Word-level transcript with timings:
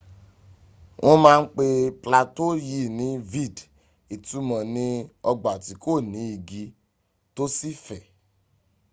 wọ́n 1.03 1.17
ma 1.23 1.31
ń 1.41 1.45
pé 1.55 1.65
plateau 2.01 2.51
yìí 2.67 2.85
ní 2.97 3.07
vidde” 3.31 3.63
ìtumọ̀ 4.13 4.61
ní 4.73 4.85
ọgbà 5.29 5.51
tí 5.63 5.73
kò 5.83 5.93
ní 6.11 6.21
igi 6.35 6.63
tó 7.35 7.43
sì 7.57 7.69
fẹ̀ 7.85 8.01